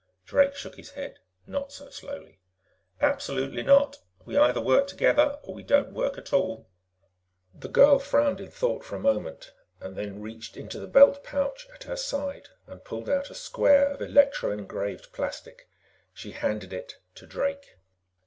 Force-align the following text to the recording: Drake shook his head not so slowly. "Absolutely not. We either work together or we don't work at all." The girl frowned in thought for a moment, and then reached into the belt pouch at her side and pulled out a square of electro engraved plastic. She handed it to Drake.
Drake 0.25 0.55
shook 0.55 0.77
his 0.77 0.89
head 0.89 1.19
not 1.45 1.71
so 1.71 1.91
slowly. 1.91 2.39
"Absolutely 3.01 3.61
not. 3.61 3.99
We 4.25 4.35
either 4.35 4.59
work 4.59 4.87
together 4.87 5.37
or 5.43 5.53
we 5.53 5.61
don't 5.61 5.93
work 5.93 6.17
at 6.17 6.33
all." 6.33 6.67
The 7.53 7.69
girl 7.69 7.99
frowned 7.99 8.41
in 8.41 8.49
thought 8.49 8.83
for 8.83 8.95
a 8.95 8.99
moment, 8.99 9.51
and 9.79 9.95
then 9.95 10.19
reached 10.19 10.57
into 10.57 10.79
the 10.79 10.87
belt 10.87 11.23
pouch 11.23 11.67
at 11.71 11.83
her 11.83 11.95
side 11.95 12.49
and 12.65 12.83
pulled 12.83 13.09
out 13.11 13.29
a 13.29 13.35
square 13.35 13.89
of 13.91 14.01
electro 14.01 14.49
engraved 14.49 15.13
plastic. 15.13 15.69
She 16.15 16.31
handed 16.31 16.73
it 16.73 16.95
to 17.13 17.27
Drake. 17.27 17.75